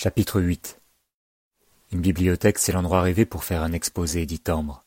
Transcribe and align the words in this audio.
Chapitre 0.00 0.40
8 0.40 0.80
Une 1.90 2.00
bibliothèque, 2.00 2.58
c'est 2.58 2.70
l'endroit 2.70 3.00
rêvé 3.00 3.26
pour 3.26 3.42
faire 3.42 3.64
un 3.64 3.72
exposé, 3.72 4.26
dit 4.26 4.40
Ambre. 4.46 4.84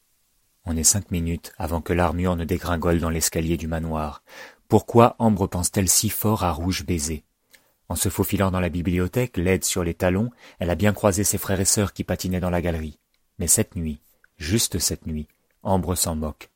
On 0.64 0.78
est 0.78 0.86
cinq 0.86 1.12
minutes 1.12 1.52
avant 1.58 1.82
que 1.82 1.92
l'armure 1.92 2.38
ne 2.38 2.46
dégringole 2.46 3.02
dans 3.02 3.10
l'escalier 3.10 3.58
du 3.58 3.68
manoir. 3.68 4.24
Pourquoi 4.70 5.18
Ambre 5.20 5.48
pense-t-elle 5.48 5.90
si 5.90 6.08
fort 6.08 6.46
à 6.46 6.54
Rouge 6.54 6.86
Baiser? 6.86 7.26
En 7.90 7.98
se 7.98 8.08
faufilant 8.08 8.52
dans 8.52 8.62
la 8.62 8.70
bibliothèque, 8.70 9.36
l'aide 9.36 9.66
sur 9.66 9.84
les 9.84 9.96
talons, 9.96 10.32
elle 10.60 10.70
a 10.70 10.76
bien 10.76 10.94
croisé 10.94 11.26
ses 11.26 11.38
frères 11.38 11.60
et 11.60 11.66
sœurs 11.66 11.92
qui 11.92 12.06
patinaient 12.06 12.40
dans 12.40 12.50
la 12.50 12.62
galerie. 12.62 12.98
Mais 13.38 13.48
cette 13.48 13.76
nuit, 13.76 14.00
juste 14.38 14.80
cette 14.80 15.08
nuit, 15.08 15.28
Ambre 15.62 15.96
s'en 15.96 16.16
moque. 16.16 16.52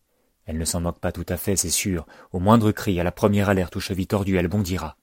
Elle 0.45 0.57
ne 0.57 0.63
s'en 0.63 0.79
moque 0.79 0.99
pas 0.99 1.11
tout 1.11 1.25
à 1.27 1.35
fait, 1.35 1.57
c'est 1.57 1.69
sûr. 1.69 2.07
Au 2.31 2.39
moindre 2.39 2.71
cri, 2.71 3.01
à 3.01 3.03
la 3.03 3.11
première 3.11 3.49
alerte 3.49 3.75
aux 3.75 3.81
chevilles 3.81 4.07
tordues, 4.07 4.37
elle 4.37 4.47
bondira. 4.47 4.95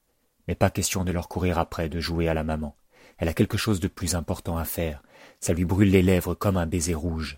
Mais 0.47 0.55
pas 0.55 0.71
question 0.71 1.03
de 1.03 1.11
leur 1.11 1.27
courir 1.27 1.59
après, 1.59 1.87
de 1.87 1.99
jouer 1.99 2.27
à 2.27 2.33
la 2.33 2.43
maman. 2.43 2.75
Elle 3.17 3.29
a 3.29 3.33
quelque 3.33 3.57
chose 3.57 3.79
de 3.79 3.87
plus 3.87 4.15
important 4.15 4.57
à 4.57 4.65
faire. 4.65 5.03
Ça 5.39 5.53
lui 5.53 5.65
brûle 5.65 5.91
les 5.91 6.01
lèvres 6.01 6.35
comme 6.35 6.57
un 6.57 6.65
baiser 6.65 6.93
rouge. 6.93 7.37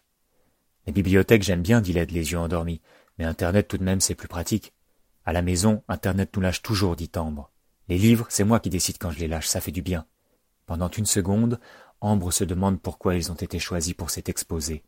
Les 0.87 0.93
bibliothèques, 0.93 1.43
j'aime 1.43 1.61
bien, 1.61 1.81
dit 1.81 1.93
Led, 1.93 2.11
les 2.11 2.31
yeux 2.31 2.37
endormis. 2.37 2.81
Mais 3.17 3.25
Internet, 3.25 3.67
tout 3.67 3.77
de 3.77 3.83
même, 3.83 4.01
c'est 4.01 4.15
plus 4.15 4.27
pratique. 4.27 4.73
À 5.25 5.33
la 5.33 5.41
maison, 5.41 5.83
Internet 5.87 6.29
nous 6.35 6.41
lâche 6.41 6.61
toujours, 6.61 6.95
dit 6.95 7.11
Ambre. 7.15 7.51
Les 7.87 7.97
livres, 7.97 8.27
c'est 8.29 8.43
moi 8.43 8.59
qui 8.59 8.69
décide 8.69 8.97
quand 8.99 9.11
je 9.11 9.19
les 9.19 9.27
lâche, 9.27 9.47
ça 9.47 9.61
fait 9.61 9.71
du 9.71 9.81
bien. 9.81 10.05
Pendant 10.65 10.89
une 10.89 11.05
seconde, 11.05 11.59
Ambre 12.01 12.31
se 12.31 12.43
demande 12.43 12.81
pourquoi 12.81 13.15
ils 13.15 13.31
ont 13.31 13.35
été 13.35 13.57
choisis 13.59 13.93
pour 13.93 14.09
cet 14.09 14.29
exposé. 14.29 14.83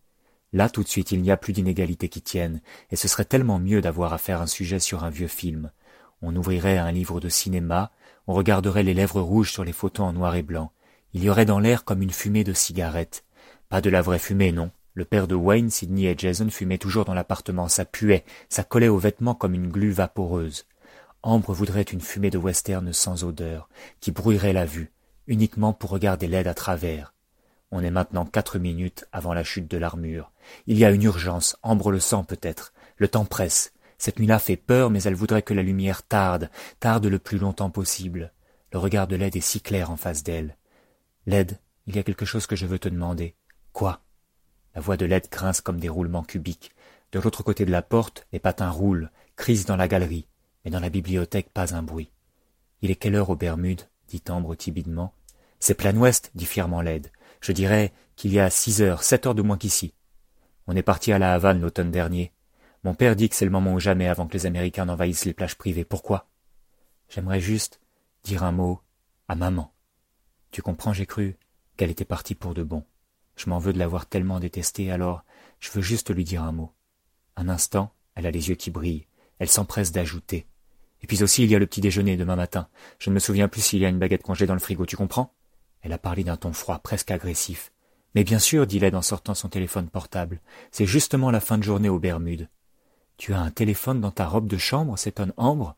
Là, 0.53 0.69
tout 0.69 0.83
de 0.83 0.87
suite, 0.87 1.11
il 1.11 1.21
n'y 1.21 1.31
a 1.31 1.37
plus 1.37 1.53
d'inégalité 1.53 2.09
qui 2.09 2.21
tienne, 2.21 2.61
et 2.89 2.95
ce 2.95 3.07
serait 3.07 3.25
tellement 3.25 3.59
mieux 3.59 3.81
d'avoir 3.81 4.13
à 4.13 4.17
faire 4.17 4.41
un 4.41 4.47
sujet 4.47 4.79
sur 4.79 5.03
un 5.03 5.09
vieux 5.09 5.27
film. 5.27 5.71
On 6.21 6.35
ouvrirait 6.35 6.77
un 6.77 6.91
livre 6.91 7.19
de 7.19 7.29
cinéma, 7.29 7.91
on 8.27 8.33
regarderait 8.33 8.83
les 8.83 8.93
lèvres 8.93 9.21
rouges 9.21 9.51
sur 9.51 9.63
les 9.63 9.73
photos 9.73 10.07
en 10.07 10.13
noir 10.13 10.35
et 10.35 10.43
blanc, 10.43 10.71
il 11.13 11.23
y 11.23 11.29
aurait 11.29 11.45
dans 11.45 11.59
l'air 11.59 11.83
comme 11.83 12.01
une 12.01 12.11
fumée 12.11 12.43
de 12.43 12.53
cigarette. 12.53 13.23
Pas 13.69 13.81
de 13.81 13.89
la 13.89 14.01
vraie 14.01 14.19
fumée, 14.19 14.51
non. 14.51 14.71
Le 14.93 15.05
père 15.05 15.27
de 15.27 15.35
Wayne, 15.35 15.69
Sidney 15.69 16.05
et 16.05 16.15
Jason 16.17 16.49
fumaient 16.49 16.77
toujours 16.77 17.05
dans 17.05 17.13
l'appartement. 17.13 17.67
Ça 17.67 17.85
puait, 17.85 18.25
ça 18.49 18.63
collait 18.63 18.87
aux 18.87 18.97
vêtements 18.97 19.35
comme 19.35 19.53
une 19.53 19.69
glu 19.69 19.91
vaporeuse. 19.91 20.65
Ambre 21.23 21.53
voudrait 21.53 21.81
une 21.81 22.01
fumée 22.01 22.29
de 22.29 22.37
western 22.37 22.91
sans 22.93 23.23
odeur, 23.23 23.69
qui 23.99 24.11
brouillerait 24.11 24.53
la 24.53 24.65
vue, 24.65 24.91
uniquement 25.27 25.73
pour 25.73 25.89
regarder 25.89 26.27
l'aide 26.27 26.47
à 26.47 26.53
travers. 26.53 27.13
On 27.69 27.83
est 27.83 27.91
maintenant 27.91 28.25
quatre 28.25 28.59
minutes 28.59 29.05
avant 29.11 29.33
la 29.33 29.43
chute 29.43 29.69
de 29.69 29.77
l'armure. 29.77 30.31
Il 30.67 30.77
y 30.77 30.85
a 30.85 30.91
une 30.91 31.03
urgence, 31.03 31.57
Ambre 31.63 31.91
le 31.91 31.99
sent 31.99 32.23
peut-être. 32.27 32.73
Le 32.95 33.07
temps 33.07 33.25
presse. 33.25 33.73
Cette 33.97 34.19
nuit-là 34.19 34.39
fait 34.39 34.55
peur, 34.55 34.89
mais 34.89 35.03
elle 35.03 35.15
voudrait 35.15 35.41
que 35.41 35.53
la 35.53 35.63
lumière 35.63 36.03
tarde, 36.03 36.49
tarde 36.79 37.05
le 37.05 37.19
plus 37.19 37.39
longtemps 37.39 37.69
possible. 37.69 38.31
Le 38.71 38.79
regard 38.79 39.07
de 39.07 39.15
l'aide 39.15 39.35
est 39.35 39.41
si 39.41 39.61
clair 39.61 39.91
en 39.91 39.97
face 39.97 40.23
d'elle. 40.23 40.55
Led, 41.27 41.59
il 41.87 41.95
y 41.97 41.99
a 41.99 42.03
quelque 42.03 42.23
chose 42.23 42.47
que 42.47 42.55
je 42.55 42.65
veux 42.65 42.79
te 42.79 42.87
demander. 42.87 43.35
Quoi? 43.73 43.99
La 44.73 44.79
voix 44.79 44.95
de 44.95 45.05
Led 45.05 45.27
grince 45.29 45.59
comme 45.59 45.77
des 45.77 45.89
roulements 45.89 46.23
cubiques. 46.23 46.71
De 47.11 47.19
l'autre 47.19 47.43
côté 47.43 47.65
de 47.65 47.71
la 47.71 47.81
porte, 47.81 48.25
les 48.31 48.39
patins 48.39 48.69
roulent, 48.69 49.11
crisent 49.35 49.65
dans 49.65 49.75
la 49.75 49.89
galerie, 49.89 50.29
mais 50.63 50.71
dans 50.71 50.79
la 50.79 50.89
bibliothèque 50.89 51.49
pas 51.49 51.75
un 51.75 51.83
bruit. 51.83 52.11
Il 52.81 52.91
est 52.91 52.95
quelle 52.95 53.15
heure 53.15 53.29
aux 53.29 53.35
Bermudes? 53.35 53.89
dit 54.07 54.23
Ambre 54.29 54.55
timidement. 54.55 55.13
C'est 55.59 55.73
plein 55.73 55.97
ouest, 55.97 56.31
dit 56.33 56.45
fièrement 56.45 56.81
Led. 56.81 57.11
Je 57.41 57.51
dirais 57.51 57.91
qu'il 58.15 58.31
y 58.31 58.39
a 58.39 58.49
six 58.49 58.81
heures, 58.81 59.03
sept 59.03 59.27
heures 59.27 59.35
de 59.35 59.41
moins 59.41 59.57
qu'ici. 59.57 59.93
On 60.65 60.77
est 60.77 60.81
parti 60.81 61.11
à 61.11 61.19
la 61.19 61.33
Havane 61.33 61.59
l'automne 61.59 61.91
dernier. 61.91 62.31
Mon 62.85 62.95
père 62.95 63.17
dit 63.17 63.27
que 63.27 63.35
c'est 63.35 63.43
le 63.43 63.51
moment 63.51 63.73
ou 63.73 63.81
jamais 63.81 64.07
avant 64.07 64.27
que 64.27 64.33
les 64.33 64.45
Américains 64.45 64.85
n'envahissent 64.85 65.25
les 65.25 65.33
plages 65.33 65.57
privées. 65.57 65.83
Pourquoi? 65.83 66.29
J'aimerais 67.09 67.41
juste 67.41 67.81
dire 68.23 68.45
un 68.45 68.53
mot 68.53 68.79
à 69.27 69.35
maman. 69.35 69.73
Tu 70.51 70.61
comprends, 70.61 70.93
j'ai 70.93 71.05
cru 71.05 71.37
qu'elle 71.75 71.91
était 71.91 72.05
partie 72.05 72.35
pour 72.35 72.53
de 72.53 72.63
bon. 72.63 72.83
Je 73.35 73.49
m'en 73.49 73.59
veux 73.59 73.73
de 73.73 73.79
l'avoir 73.79 74.07
tellement 74.07 74.39
détestée, 74.39 74.91
alors 74.91 75.23
je 75.59 75.71
veux 75.71 75.81
juste 75.81 76.13
lui 76.13 76.23
dire 76.23 76.43
un 76.43 76.51
mot. 76.51 76.73
Un 77.35 77.49
instant, 77.49 77.93
elle 78.15 78.25
a 78.25 78.31
les 78.31 78.49
yeux 78.49 78.55
qui 78.55 78.71
brillent. 78.71 79.07
Elle 79.39 79.49
s'empresse 79.49 79.91
d'ajouter. 79.91 80.47
Et 81.01 81.07
puis 81.07 81.21
aussi, 81.21 81.43
il 81.43 81.51
y 81.51 81.55
a 81.55 81.59
le 81.59 81.67
petit 81.67 81.81
déjeuner 81.81 82.17
demain 82.17 82.35
matin. 82.35 82.67
Je 82.97 83.09
ne 83.09 83.15
me 83.15 83.19
souviens 83.19 83.47
plus 83.47 83.61
s'il 83.61 83.79
y 83.79 83.85
a 83.85 83.89
une 83.89 83.99
baguette 83.99 84.23
congelée 84.23 84.47
dans 84.47 84.55
le 84.55 84.59
frigo, 84.59 84.85
tu 84.85 84.97
comprends? 84.97 85.35
Elle 85.81 85.93
a 85.93 85.99
parlé 85.99 86.23
d'un 86.23 86.37
ton 86.37 86.53
froid, 86.53 86.79
presque 86.79 87.11
agressif. 87.11 87.71
Mais 88.15 88.23
bien 88.23 88.39
sûr, 88.39 88.65
dit 88.65 88.79
Led 88.79 88.95
en 88.95 89.03
sortant 89.03 89.35
son 89.35 89.49
téléphone 89.49 89.89
portable. 89.89 90.41
C'est 90.71 90.87
justement 90.87 91.29
la 91.29 91.39
fin 91.39 91.59
de 91.59 91.63
journée 91.63 91.89
aux 91.89 91.99
Bermudes. 91.99 92.49
Tu 93.17 93.33
as 93.33 93.39
un 93.39 93.51
téléphone 93.51 94.01
dans 94.01 94.11
ta 94.11 94.27
robe 94.27 94.47
de 94.47 94.57
chambre 94.57 94.97
s'étonne 94.97 95.33
Ambre? 95.37 95.75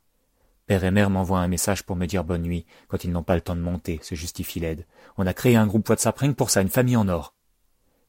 Père 0.69 0.83
et 0.83 0.91
mère 0.91 1.09
m'envoient 1.09 1.39
un 1.39 1.47
message 1.47 1.81
pour 1.81 1.95
me 1.95 2.05
dire 2.05 2.23
bonne 2.23 2.43
nuit, 2.43 2.67
quand 2.89 3.03
ils 3.03 3.11
n'ont 3.11 3.23
pas 3.23 3.33
le 3.33 3.41
temps 3.41 3.55
de 3.55 3.59
monter, 3.59 3.99
se 4.03 4.13
justifie 4.13 4.59
l'aide. 4.59 4.85
On 5.17 5.25
a 5.25 5.33
créé 5.33 5.55
un 5.55 5.65
groupe 5.65 5.89
WhatsApp 5.89 6.15
rien 6.19 6.31
pour 6.31 6.51
ça, 6.51 6.61
une 6.61 6.69
famille 6.69 6.95
en 6.95 7.07
or. 7.07 7.33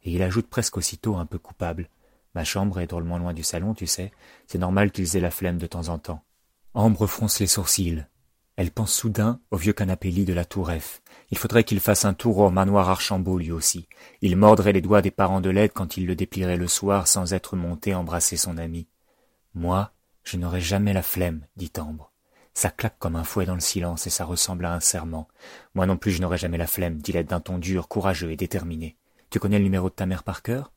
Et 0.03 0.13
il 0.13 0.23
ajoute 0.23 0.47
presque 0.47 0.77
aussitôt, 0.77 1.17
un 1.17 1.25
peu 1.25 1.39
coupable. 1.39 1.89
Ma 2.35 2.45
chambre 2.45 2.79
est 2.81 2.87
drôlement 2.87 3.17
loin 3.17 3.33
du 3.33 3.45
salon, 3.45 3.73
tu 3.73 3.87
sais. 3.87 4.13
C'est 4.47 4.59
normal 4.59 4.91
qu'ils 4.91 5.17
aient 5.17 5.21
la 5.21 5.31
flemme 5.31 5.57
de 5.57 5.67
temps 5.67 5.89
en 5.89 5.99
temps. 5.99 6.23
Ambre 6.75 7.07
fronce 7.07 7.41
les 7.41 7.47
sourcils. 7.47 8.05
Elle 8.57 8.73
pense 8.73 8.93
soudain 8.93 9.41
au 9.51 9.57
vieux 9.57 9.73
canapé 9.73 10.11
lit 10.11 10.27
de 10.27 10.35
la 10.35 10.45
tour 10.45 10.71
F. 10.71 11.01
Il 11.31 11.39
faudrait 11.39 11.65
qu'il 11.65 11.81
fasse 11.81 12.05
un 12.05 12.13
tour 12.13 12.37
au 12.41 12.51
manoir 12.51 12.91
Archambault 12.91 13.39
lui 13.39 13.53
aussi. 13.53 13.89
Il 14.21 14.37
mordrait 14.37 14.75
les 14.75 14.83
doigts 14.83 15.01
des 15.01 15.11
parents 15.11 15.41
de 15.41 15.49
l'aide 15.49 15.73
quand 15.73 15.97
il 15.97 16.05
le 16.05 16.15
déplierait 16.15 16.59
le 16.59 16.69
soir 16.69 17.09
sans 17.09 17.33
être 17.33 17.57
monté 17.57 17.95
embrasser 17.95 18.37
son 18.37 18.59
ami. 18.59 18.87
Moi, 19.55 19.93
je 20.25 20.37
n'aurai 20.37 20.61
jamais 20.61 20.93
la 20.93 21.03
flemme, 21.03 21.47
dit 21.57 21.73
Ambre. 21.79 22.10
Ça 22.55 22.71
claque 22.71 22.99
comme 22.99 23.17
un 23.17 23.25
fouet 23.25 23.47
dans 23.47 23.55
le 23.55 23.61
silence 23.61 24.07
et 24.07 24.11
ça 24.11 24.25
ressemble 24.25 24.65
à 24.65 24.75
un 24.75 24.81
serment. 24.81 25.29
Moi 25.75 25.87
non 25.87 25.97
plus 25.97 26.11
je 26.11 26.21
n'aurai 26.21 26.39
jamais 26.39 26.59
la 26.59 26.67
flemme, 26.67 26.99
dit 26.99 27.13
l'aide 27.13 27.29
d'un 27.29 27.41
ton 27.41 27.59
dur, 27.59 27.89
courageux 27.89 28.31
et 28.31 28.37
déterminé. 28.37 28.97
Tu 29.31 29.39
connais 29.39 29.59
le 29.59 29.65
numéro 29.65 29.89
de 29.89 29.95
ta 29.95 30.07
mère 30.07 30.25
par 30.25 30.43
cœur? 30.43 30.73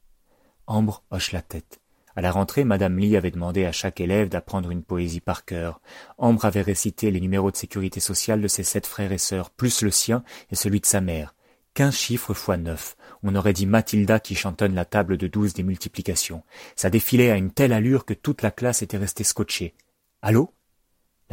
Ambre 0.68 1.04
hoche 1.12 1.32
la 1.32 1.42
tête. 1.42 1.80
À 2.16 2.22
la 2.22 2.32
rentrée, 2.32 2.64
Madame 2.64 3.00
Lee 3.00 3.18
avait 3.18 3.32
demandé 3.32 3.66
à 3.66 3.72
chaque 3.72 4.00
élève 4.00 4.30
d'apprendre 4.30 4.70
une 4.70 4.84
poésie 4.84 5.20
par 5.20 5.46
cœur. 5.46 5.82
Ambre 6.20 6.46
avait 6.46 6.62
récité 6.62 7.10
les 7.10 7.20
numéros 7.20 7.50
de 7.50 7.58
sécurité 7.58 8.00
sociale 8.00 8.40
de 8.40 8.48
ses 8.48 8.64
sept 8.64 8.86
frères 8.86 9.12
et 9.12 9.18
sœurs, 9.18 9.50
plus 9.50 9.82
le 9.82 9.90
sien 9.90 10.24
et 10.52 10.56
celui 10.56 10.80
de 10.80 10.86
sa 10.86 11.02
mère. 11.02 11.34
Quinze 11.74 11.96
chiffres 11.96 12.36
fois 12.36 12.58
neuf. 12.58 12.96
On 13.24 13.36
aurait 13.36 13.54
dit 13.54 13.66
Mathilda 13.66 14.20
qui 14.20 14.36
chantonne 14.36 14.76
la 14.76 14.86
table 14.86 15.18
de 15.18 15.26
douze 15.26 15.56
des 15.56 15.64
multiplications. 15.64 16.44
Ça 16.76 16.92
défilait 16.92 17.32
à 17.32 17.38
une 17.38 17.52
telle 17.52 17.74
allure 17.74 18.06
que 18.06 18.14
toute 18.14 18.44
la 18.44 18.52
classe 18.52 18.84
était 18.84 18.98
restée 18.98 19.24
scotchée. 19.24 19.74
Allô? 20.22 20.54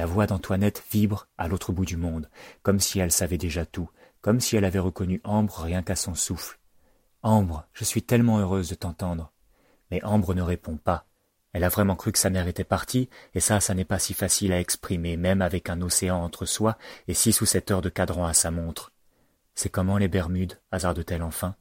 La 0.00 0.06
voix 0.06 0.26
d'Antoinette 0.26 0.82
vibre 0.90 1.28
à 1.36 1.46
l'autre 1.46 1.72
bout 1.72 1.84
du 1.84 1.98
monde, 1.98 2.30
comme 2.62 2.80
si 2.80 3.00
elle 3.00 3.12
savait 3.12 3.36
déjà 3.36 3.66
tout, 3.66 3.90
comme 4.22 4.40
si 4.40 4.56
elle 4.56 4.64
avait 4.64 4.78
reconnu 4.78 5.20
Ambre 5.24 5.60
rien 5.60 5.82
qu'à 5.82 5.94
son 5.94 6.14
souffle. 6.14 6.58
Ambre, 7.22 7.66
je 7.74 7.84
suis 7.84 8.02
tellement 8.02 8.38
heureuse 8.38 8.70
de 8.70 8.74
t'entendre. 8.74 9.30
Mais 9.90 10.02
Ambre 10.02 10.32
ne 10.32 10.40
répond 10.40 10.78
pas. 10.78 11.04
Elle 11.52 11.64
a 11.64 11.68
vraiment 11.68 11.96
cru 11.96 12.12
que 12.12 12.18
sa 12.18 12.30
mère 12.30 12.48
était 12.48 12.64
partie, 12.64 13.10
et 13.34 13.40
ça, 13.40 13.60
ça 13.60 13.74
n'est 13.74 13.84
pas 13.84 13.98
si 13.98 14.14
facile 14.14 14.54
à 14.54 14.58
exprimer, 14.60 15.18
même 15.18 15.42
avec 15.42 15.68
un 15.68 15.82
océan 15.82 16.16
entre 16.16 16.46
soi 16.46 16.78
et 17.06 17.12
six 17.12 17.38
ou 17.42 17.44
sept 17.44 17.70
heures 17.70 17.82
de 17.82 17.90
cadran 17.90 18.24
à 18.24 18.32
sa 18.32 18.50
montre. 18.50 18.92
C'est 19.54 19.68
comment 19.68 19.98
les 19.98 20.08
Bermudes 20.08 20.58
hasarde-t-elle 20.72 21.22
enfin? 21.22 21.56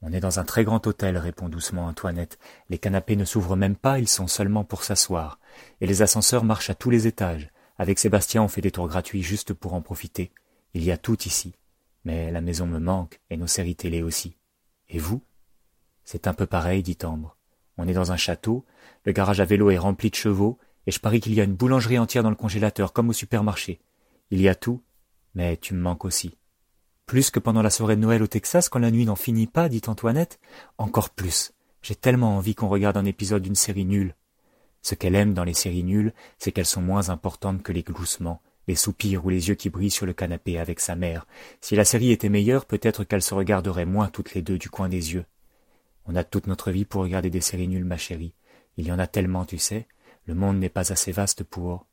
On 0.00 0.12
est 0.12 0.20
dans 0.20 0.38
un 0.38 0.44
très 0.44 0.62
grand 0.62 0.86
hôtel, 0.86 1.18
répond 1.18 1.48
doucement 1.48 1.86
Antoinette. 1.86 2.38
Les 2.68 2.78
canapés 2.78 3.16
ne 3.16 3.24
s'ouvrent 3.24 3.56
même 3.56 3.74
pas, 3.74 3.98
ils 3.98 4.06
sont 4.06 4.28
seulement 4.28 4.62
pour 4.62 4.84
s'asseoir. 4.84 5.40
Et 5.80 5.88
les 5.88 6.02
ascenseurs 6.02 6.44
marchent 6.44 6.70
à 6.70 6.76
tous 6.76 6.90
les 6.90 7.08
étages. 7.08 7.50
Avec 7.76 7.98
Sébastien, 7.98 8.42
on 8.42 8.48
fait 8.48 8.60
des 8.60 8.70
tours 8.70 8.88
gratuits 8.88 9.22
juste 9.22 9.52
pour 9.52 9.74
en 9.74 9.82
profiter. 9.82 10.32
Il 10.74 10.84
y 10.84 10.90
a 10.90 10.96
tout 10.96 11.22
ici. 11.24 11.54
Mais 12.04 12.30
la 12.30 12.40
maison 12.40 12.66
me 12.66 12.78
manque, 12.78 13.20
et 13.30 13.36
nos 13.36 13.46
séries 13.46 13.76
télé 13.76 14.02
aussi. 14.02 14.36
Et 14.88 14.98
vous? 14.98 15.22
C'est 16.04 16.26
un 16.26 16.34
peu 16.34 16.46
pareil, 16.46 16.82
dit 16.82 16.98
Ambre. 17.02 17.36
On 17.76 17.88
est 17.88 17.94
dans 17.94 18.12
un 18.12 18.16
château, 18.16 18.64
le 19.04 19.12
garage 19.12 19.40
à 19.40 19.44
vélo 19.44 19.70
est 19.70 19.78
rempli 19.78 20.10
de 20.10 20.14
chevaux, 20.14 20.58
et 20.86 20.90
je 20.90 21.00
parie 21.00 21.20
qu'il 21.20 21.34
y 21.34 21.40
a 21.40 21.44
une 21.44 21.54
boulangerie 21.54 21.98
entière 21.98 22.22
dans 22.22 22.30
le 22.30 22.36
congélateur, 22.36 22.92
comme 22.92 23.08
au 23.08 23.14
supermarché. 23.14 23.80
Il 24.30 24.40
y 24.40 24.48
a 24.48 24.54
tout, 24.54 24.82
mais 25.34 25.56
tu 25.56 25.74
me 25.74 25.80
manques 25.80 26.04
aussi. 26.04 26.36
Plus 27.06 27.30
que 27.30 27.38
pendant 27.38 27.62
la 27.62 27.70
soirée 27.70 27.96
de 27.96 28.00
Noël 28.00 28.22
au 28.22 28.26
Texas, 28.26 28.68
quand 28.68 28.78
la 28.78 28.90
nuit 28.90 29.04
n'en 29.04 29.16
finit 29.16 29.46
pas, 29.46 29.68
dit 29.68 29.82
Antoinette. 29.86 30.38
Encore 30.78 31.10
plus. 31.10 31.52
J'ai 31.82 31.94
tellement 31.94 32.36
envie 32.36 32.54
qu'on 32.54 32.68
regarde 32.68 32.96
un 32.96 33.04
épisode 33.04 33.42
d'une 33.42 33.54
série 33.54 33.84
nulle. 33.84 34.14
Ce 34.84 34.94
qu'elle 34.94 35.14
aime 35.14 35.32
dans 35.32 35.44
les 35.44 35.54
séries 35.54 35.82
nulles, 35.82 36.12
c'est 36.38 36.52
qu'elles 36.52 36.66
sont 36.66 36.82
moins 36.82 37.08
importantes 37.08 37.62
que 37.62 37.72
les 37.72 37.82
gloussements, 37.82 38.42
les 38.68 38.74
soupirs 38.76 39.24
ou 39.24 39.30
les 39.30 39.48
yeux 39.48 39.54
qui 39.54 39.70
brillent 39.70 39.90
sur 39.90 40.04
le 40.04 40.12
canapé 40.12 40.58
avec 40.58 40.78
sa 40.78 40.94
mère. 40.94 41.26
Si 41.62 41.74
la 41.74 41.86
série 41.86 42.12
était 42.12 42.28
meilleure, 42.28 42.66
peut-être 42.66 43.02
qu'elles 43.02 43.22
se 43.22 43.32
regarderaient 43.32 43.86
moins 43.86 44.08
toutes 44.08 44.34
les 44.34 44.42
deux 44.42 44.58
du 44.58 44.68
coin 44.68 44.90
des 44.90 45.14
yeux. 45.14 45.24
On 46.04 46.14
a 46.14 46.22
toute 46.22 46.48
notre 46.48 46.70
vie 46.70 46.84
pour 46.84 47.00
regarder 47.00 47.30
des 47.30 47.40
séries 47.40 47.66
nulles, 47.66 47.86
ma 47.86 47.96
chérie. 47.96 48.34
Il 48.76 48.86
y 48.86 48.92
en 48.92 48.98
a 48.98 49.06
tellement, 49.06 49.46
tu 49.46 49.56
sais. 49.56 49.88
Le 50.26 50.34
monde 50.34 50.58
n'est 50.58 50.68
pas 50.68 50.92
assez 50.92 51.12
vaste 51.12 51.44
pour. 51.44 51.86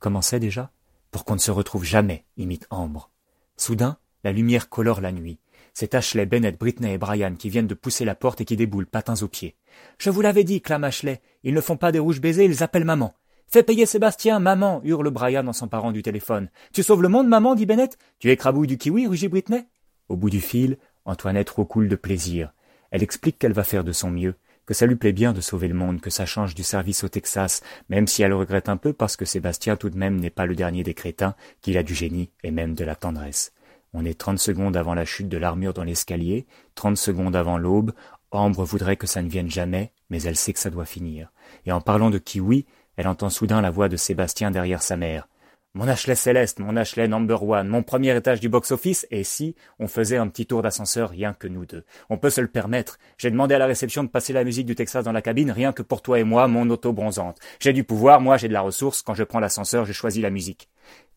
Comment 0.00 0.20
c'est 0.20 0.40
déjà? 0.40 0.72
Pour 1.12 1.24
qu'on 1.24 1.34
ne 1.34 1.38
se 1.38 1.52
retrouve 1.52 1.84
jamais, 1.84 2.24
imite 2.36 2.66
Ambre. 2.70 3.08
Soudain, 3.56 3.98
la 4.24 4.32
lumière 4.32 4.68
colore 4.68 5.00
la 5.00 5.12
nuit. 5.12 5.38
C'est 5.74 5.94
Ashley, 5.94 6.26
Bennett, 6.26 6.58
Britney 6.58 6.94
et 6.94 6.98
Brian 6.98 7.34
qui 7.34 7.48
viennent 7.48 7.66
de 7.66 7.74
pousser 7.74 8.04
la 8.04 8.14
porte 8.14 8.40
et 8.40 8.44
qui 8.44 8.56
déboulent, 8.56 8.86
patins 8.86 9.22
aux 9.22 9.28
pieds. 9.28 9.56
Je 9.98 10.10
vous 10.10 10.20
l'avais 10.20 10.44
dit, 10.44 10.60
clame 10.60 10.84
Ashley. 10.84 11.20
Ils 11.42 11.54
ne 11.54 11.60
font 11.60 11.76
pas 11.76 11.92
des 11.92 11.98
rouges 11.98 12.20
baisers, 12.20 12.44
ils 12.44 12.62
appellent 12.62 12.84
maman. 12.84 13.14
Fais 13.48 13.62
payer 13.62 13.84
Sébastien, 13.84 14.38
maman, 14.38 14.80
hurle 14.82 15.10
Brian 15.10 15.46
en 15.46 15.52
s'emparant 15.52 15.92
du 15.92 16.02
téléphone. 16.02 16.48
Tu 16.72 16.82
sauves 16.82 17.02
le 17.02 17.08
monde, 17.08 17.28
maman, 17.28 17.54
dit 17.54 17.66
Bennett. 17.66 17.98
Tu 18.18 18.30
écrabouilles 18.30 18.66
du 18.66 18.78
kiwi, 18.78 19.06
rugit 19.06 19.28
Britney. 19.28 19.66
Au 20.08 20.16
bout 20.16 20.30
du 20.30 20.40
fil, 20.40 20.78
Antoinette 21.04 21.50
roucoule 21.50 21.88
de 21.88 21.96
plaisir. 21.96 22.52
Elle 22.90 23.02
explique 23.02 23.38
qu'elle 23.38 23.52
va 23.52 23.64
faire 23.64 23.84
de 23.84 23.92
son 23.92 24.10
mieux, 24.10 24.36
que 24.66 24.74
ça 24.74 24.86
lui 24.86 24.96
plaît 24.96 25.12
bien 25.12 25.32
de 25.32 25.40
sauver 25.40 25.68
le 25.68 25.74
monde, 25.74 26.00
que 26.00 26.10
ça 26.10 26.26
change 26.26 26.54
du 26.54 26.62
service 26.62 27.04
au 27.04 27.08
Texas, 27.08 27.62
même 27.88 28.06
si 28.06 28.22
elle 28.22 28.32
regrette 28.32 28.68
un 28.68 28.76
peu 28.76 28.92
parce 28.92 29.16
que 29.16 29.24
Sébastien 29.24 29.76
tout 29.76 29.90
de 29.90 29.98
même 29.98 30.18
n'est 30.18 30.30
pas 30.30 30.46
le 30.46 30.54
dernier 30.54 30.82
des 30.82 30.94
crétins, 30.94 31.34
qu'il 31.60 31.76
a 31.76 31.82
du 31.82 31.94
génie 31.94 32.30
et 32.42 32.50
même 32.50 32.74
de 32.74 32.84
la 32.84 32.94
tendresse. 32.94 33.52
On 33.94 34.04
est 34.06 34.18
trente 34.18 34.38
secondes 34.38 34.76
avant 34.76 34.94
la 34.94 35.04
chute 35.04 35.28
de 35.28 35.36
l'armure 35.36 35.74
dans 35.74 35.84
l'escalier, 35.84 36.46
trente 36.74 36.96
secondes 36.96 37.36
avant 37.36 37.58
l'aube. 37.58 37.92
Ambre 38.30 38.64
voudrait 38.64 38.96
que 38.96 39.06
ça 39.06 39.20
ne 39.20 39.28
vienne 39.28 39.50
jamais, 39.50 39.92
mais 40.08 40.22
elle 40.22 40.36
sait 40.36 40.54
que 40.54 40.58
ça 40.58 40.70
doit 40.70 40.86
finir. 40.86 41.30
Et 41.66 41.72
en 41.72 41.82
parlant 41.82 42.08
de 42.08 42.16
Kiwi, 42.16 42.64
elle 42.96 43.08
entend 43.08 43.28
soudain 43.28 43.60
la 43.60 43.70
voix 43.70 43.90
de 43.90 43.96
Sébastien 43.96 44.50
derrière 44.50 44.82
sa 44.82 44.96
mère. 44.96 45.28
Mon 45.74 45.88
Ashley 45.88 46.14
Céleste, 46.14 46.58
mon 46.58 46.76
Ashley 46.76 47.08
number 47.08 47.42
one, 47.42 47.68
mon 47.68 47.82
premier 47.82 48.14
étage 48.14 48.40
du 48.40 48.50
box-office, 48.50 49.06
et 49.10 49.24
si 49.24 49.56
on 49.78 49.88
faisait 49.88 50.18
un 50.18 50.28
petit 50.28 50.44
tour 50.44 50.62
d'ascenseur 50.62 51.08
rien 51.08 51.32
que 51.32 51.48
nous 51.48 51.64
deux 51.64 51.84
On 52.10 52.18
peut 52.18 52.28
se 52.28 52.42
le 52.42 52.48
permettre. 52.48 52.98
J'ai 53.16 53.30
demandé 53.30 53.54
à 53.54 53.58
la 53.58 53.64
réception 53.64 54.04
de 54.04 54.08
passer 54.08 54.34
la 54.34 54.44
musique 54.44 54.66
du 54.66 54.74
Texas 54.74 55.04
dans 55.04 55.12
la 55.12 55.22
cabine 55.22 55.50
rien 55.50 55.72
que 55.72 55.80
pour 55.80 56.02
toi 56.02 56.18
et 56.18 56.24
moi, 56.24 56.46
mon 56.46 56.68
auto 56.68 56.92
bronzante. 56.92 57.38
J'ai 57.58 57.72
du 57.72 57.84
pouvoir, 57.84 58.20
moi 58.20 58.36
j'ai 58.36 58.48
de 58.48 58.52
la 58.52 58.60
ressource, 58.60 59.00
quand 59.00 59.14
je 59.14 59.24
prends 59.24 59.40
l'ascenseur, 59.40 59.86
je 59.86 59.92
choisis 59.92 60.22
la 60.22 60.28
musique. 60.28 60.68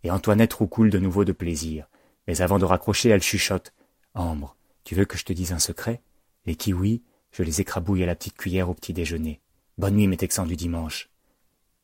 Et 0.03 0.11
Antoinette 0.11 0.53
roucoule 0.53 0.89
de 0.89 0.99
nouveau 0.99 1.25
de 1.25 1.33
plaisir. 1.33 1.87
Mais 2.27 2.41
avant 2.41 2.59
de 2.59 2.65
raccrocher, 2.65 3.09
elle 3.09 3.21
chuchote. 3.21 3.73
Ambre, 4.13 4.55
tu 4.83 4.95
veux 4.95 5.05
que 5.05 5.17
je 5.17 5.25
te 5.25 5.33
dise 5.33 5.53
un 5.53 5.59
secret? 5.59 6.01
Les 6.45 6.55
kiwis, 6.55 7.03
je 7.31 7.43
les 7.43 7.61
écrabouille 7.61 8.03
à 8.03 8.05
la 8.05 8.15
petite 8.15 8.37
cuillère 8.37 8.69
au 8.69 8.73
petit 8.73 8.93
déjeuner. 8.93 9.41
Bonne 9.77 9.95
nuit, 9.95 10.07
mes 10.07 10.17
Texans 10.17 10.47
du 10.47 10.55
dimanche. 10.55 11.09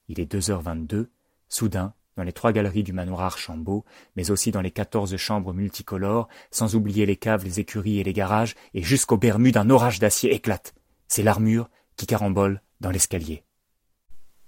Il 0.08 0.20
est 0.20 0.26
deux 0.26 0.50
heures 0.50 0.62
vingt-deux. 0.62 1.10
Soudain, 1.50 1.94
dans 2.16 2.24
les 2.24 2.32
trois 2.32 2.52
galeries 2.52 2.84
du 2.84 2.94
manoir 2.94 3.22
Archambault, 3.22 3.86
mais 4.16 4.32
aussi 4.32 4.52
dans 4.52 4.62
les 4.62 4.72
quatorze 4.72 5.16
chambres 5.18 5.54
multicolores, 5.54 6.30
sans 6.50 6.76
oublier 6.76 7.06
les 7.06 7.18
caves, 7.18 7.44
les 7.44 7.60
écuries 7.60 8.00
et 8.00 8.04
les 8.04 8.14
garages, 8.14 8.56
et 8.74 8.84
jusqu'au 8.84 9.18
Bermudes 9.18 9.58
un 9.58 9.70
orage 9.70 10.00
d'acier 10.00 10.34
éclate. 10.34 10.74
C'est 11.08 11.24
l'armure 11.24 11.70
qui 11.98 12.06
carambole 12.06 12.62
dans 12.80 12.92
l'escalier. 12.92 13.44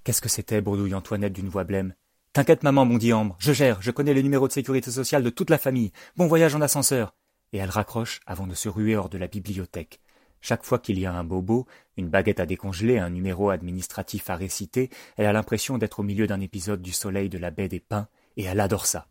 Qu'est-ce 0.03 0.21
que 0.21 0.29
c'était, 0.29 0.61
bredouille 0.61 0.93
Antoinette 0.93 1.33
d'une 1.33 1.49
voix 1.49 1.63
blême? 1.63 1.93
T'inquiète, 2.33 2.63
maman, 2.63 2.83
mon 2.83 2.97
dit 2.97 3.13
Ambre, 3.13 3.35
je 3.37 3.53
gère, 3.53 3.79
je 3.83 3.91
connais 3.91 4.15
le 4.15 4.23
numéro 4.23 4.47
de 4.47 4.51
sécurité 4.51 4.89
sociale 4.89 5.21
de 5.21 5.29
toute 5.29 5.51
la 5.51 5.59
famille. 5.59 5.91
Bon 6.17 6.25
voyage 6.25 6.55
en 6.55 6.61
ascenseur. 6.61 7.13
Et 7.51 7.59
elle 7.59 7.69
raccroche 7.69 8.21
avant 8.25 8.47
de 8.47 8.55
se 8.55 8.67
ruer 8.69 8.95
hors 8.95 9.09
de 9.09 9.19
la 9.19 9.27
bibliothèque. 9.27 10.01
Chaque 10.41 10.63
fois 10.63 10.79
qu'il 10.79 10.97
y 10.97 11.05
a 11.05 11.13
un 11.13 11.23
bobo, 11.23 11.67
une 11.95 12.09
baguette 12.09 12.39
à 12.39 12.47
décongeler, 12.47 12.97
un 12.97 13.11
numéro 13.11 13.51
administratif 13.51 14.31
à 14.31 14.35
réciter, 14.35 14.89
elle 15.15 15.27
a 15.27 15.31
l'impression 15.31 15.77
d'être 15.77 15.99
au 15.99 16.03
milieu 16.03 16.25
d'un 16.25 16.41
épisode 16.41 16.81
du 16.81 16.91
soleil 16.91 17.29
de 17.29 17.37
la 17.37 17.51
baie 17.51 17.67
des 17.67 17.79
pins, 17.79 18.07
et 18.35 18.45
elle 18.45 18.59
adore 18.59 18.87
ça. 18.87 19.05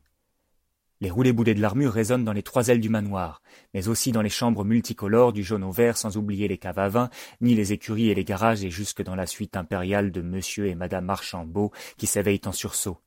Les 1.01 1.11
roulés 1.11 1.33
boulets 1.33 1.55
de 1.55 1.61
l'armure 1.61 1.93
résonnent 1.93 2.25
dans 2.25 2.33
les 2.33 2.43
trois 2.43 2.69
ailes 2.69 2.81
du 2.81 2.89
manoir, 2.89 3.41
mais 3.73 3.87
aussi 3.87 4.11
dans 4.11 4.23
les 4.23 4.31
chambres 4.31 4.65
multicolores 4.65 5.33
du 5.33 5.45
jaune 5.45 5.63
au 5.63 5.71
vert, 5.71 5.97
sans 5.97 6.17
oublier 6.17 6.49
les 6.49 6.59
caves 6.59 6.81
à 6.81 6.89
vin, 6.89 7.09
ni 7.41 7.55
les 7.55 7.73
écuries 7.73 8.11
et 8.11 8.17
les 8.17 8.25
garages, 8.25 8.65
et 8.65 8.71
jusque 8.71 9.05
dans 9.05 9.15
la 9.15 9.27
suite 9.27 9.57
impériale 9.57 10.11
de 10.11 10.23
monsieur 10.23 10.67
et 10.67 10.75
madame 10.75 11.09
Archambault, 11.09 11.71
qui 11.99 12.09
s'éveillent 12.09 12.41
en 12.47 12.53
sursaut. 12.53 12.99